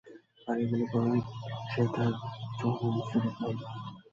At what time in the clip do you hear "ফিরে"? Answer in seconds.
3.07-3.31